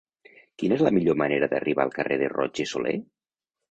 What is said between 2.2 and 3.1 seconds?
de Roig i Solé?